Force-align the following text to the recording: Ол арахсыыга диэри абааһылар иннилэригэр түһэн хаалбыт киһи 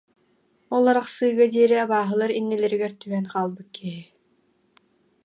Ол 0.75 0.85
арахсыыга 0.91 1.45
диэри 1.53 1.77
абааһылар 1.83 2.31
иннилэригэр 2.39 2.93
түһэн 3.01 3.25
хаалбыт 3.33 3.67
киһи 3.75 4.03